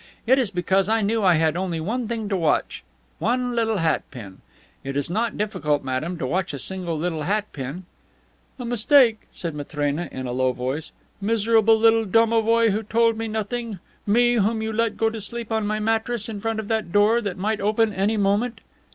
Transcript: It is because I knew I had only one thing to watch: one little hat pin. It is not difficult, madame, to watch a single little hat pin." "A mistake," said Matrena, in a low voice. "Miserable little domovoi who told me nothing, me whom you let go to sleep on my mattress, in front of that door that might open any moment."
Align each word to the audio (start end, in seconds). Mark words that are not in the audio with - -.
It 0.25 0.39
is 0.39 0.49
because 0.49 0.89
I 0.89 1.01
knew 1.03 1.21
I 1.21 1.35
had 1.35 1.55
only 1.55 1.79
one 1.79 2.07
thing 2.07 2.27
to 2.29 2.35
watch: 2.35 2.83
one 3.19 3.53
little 3.55 3.77
hat 3.77 4.01
pin. 4.09 4.41
It 4.83 4.97
is 4.97 5.11
not 5.11 5.37
difficult, 5.37 5.83
madame, 5.83 6.17
to 6.17 6.25
watch 6.25 6.53
a 6.53 6.57
single 6.57 6.97
little 6.97 7.21
hat 7.21 7.53
pin." 7.53 7.83
"A 8.57 8.65
mistake," 8.65 9.19
said 9.31 9.53
Matrena, 9.53 10.09
in 10.11 10.25
a 10.25 10.31
low 10.31 10.53
voice. 10.53 10.91
"Miserable 11.21 11.77
little 11.77 12.05
domovoi 12.07 12.71
who 12.71 12.81
told 12.81 13.15
me 13.15 13.27
nothing, 13.27 13.77
me 14.07 14.37
whom 14.37 14.63
you 14.63 14.73
let 14.73 14.97
go 14.97 15.11
to 15.11 15.21
sleep 15.21 15.51
on 15.51 15.67
my 15.67 15.77
mattress, 15.79 16.27
in 16.27 16.41
front 16.41 16.59
of 16.59 16.67
that 16.67 16.91
door 16.91 17.21
that 17.21 17.37
might 17.37 17.61
open 17.61 17.93
any 17.93 18.17
moment." 18.17 18.59